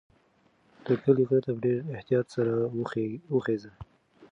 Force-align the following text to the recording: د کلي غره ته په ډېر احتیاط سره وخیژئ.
د 0.85 0.87
کلي 1.03 1.23
غره 1.29 1.41
ته 1.45 1.51
په 1.55 1.61
ډېر 1.65 1.79
احتیاط 1.95 2.25
سره 2.35 2.51
وخیژئ. 3.33 3.71